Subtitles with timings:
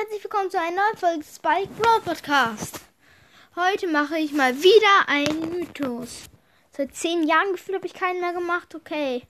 [0.00, 2.80] herzlich willkommen zu einer neuen Folge Spike Brawl Podcast.
[3.54, 6.22] Heute mache ich mal wieder einen Mythos.
[6.70, 8.74] Seit zehn Jahren gefühlt habe ich keinen mehr gemacht.
[8.74, 9.24] Okay.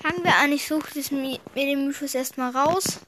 [0.00, 0.52] Fangen wir an.
[0.52, 3.00] Ich suche mir den Mythos erstmal raus.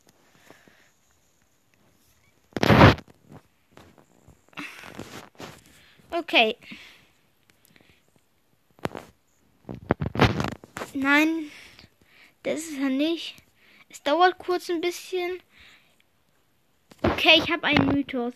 [6.11, 6.57] Okay.
[10.95, 11.49] Nein,
[12.43, 13.37] das ist er nicht.
[13.89, 15.41] Es dauert kurz ein bisschen.
[17.03, 18.35] Okay, ich habe einen Mythos.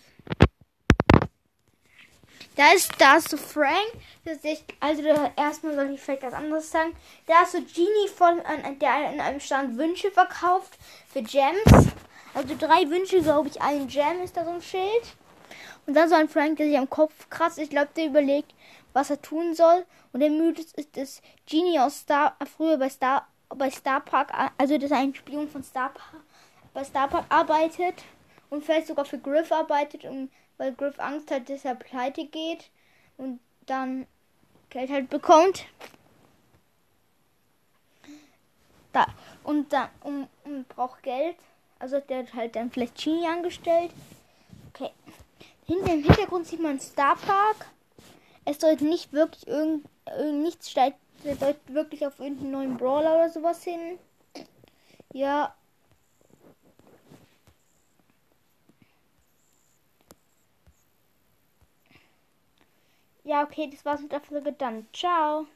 [2.55, 3.93] Da ist, da ist so Frank.
[4.25, 5.03] Das ist, also
[5.37, 6.95] erstmal soll ich vielleicht was anderes sagen.
[7.27, 8.41] Da ist so Genie von,
[8.81, 11.93] der in einem Stand Wünsche verkauft für Gems.
[12.35, 15.17] Also drei Wünsche, glaube ich, ein Gem ist da so ein Schild.
[15.87, 17.59] Und dann so ein Frank, der sich am Kopf kratzt.
[17.59, 18.55] Ich glaube, der überlegt,
[18.93, 19.85] was er tun soll.
[20.13, 24.77] Und der Mythos ist das Genie aus Star, früher bei Star, bei Star Park, also
[24.77, 26.23] das ist ein Spion von Star Park,
[26.75, 28.05] bei Star Park arbeitet
[28.53, 32.69] und vielleicht sogar für Griff arbeitet, und, weil Griff Angst hat, dass er pleite geht
[33.17, 34.07] und dann
[34.69, 35.65] Geld halt bekommt.
[38.93, 39.07] Da,
[39.43, 41.37] und dann und, und braucht Geld.
[41.79, 43.91] Also der hat halt dann vielleicht Genie angestellt.
[44.75, 44.91] Okay.
[45.65, 47.71] Hinter dem Hintergrund sieht man Star Park.
[48.45, 49.89] Es sollte nicht wirklich irgend,
[50.43, 53.99] nichts steigt, deutet wirklich auf irgendeinen neuen Brawler oder sowas hin.
[55.15, 55.55] Ja,
[63.25, 64.87] Ja, okay, das war's mit der Folge dann.
[64.93, 65.47] Ciao.